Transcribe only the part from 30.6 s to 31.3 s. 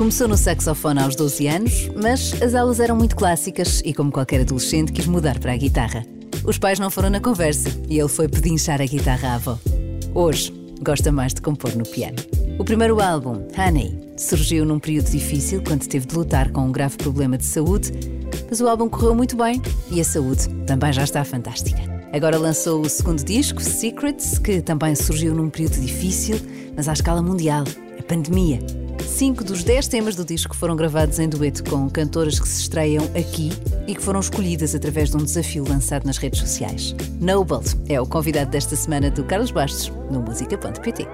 gravados em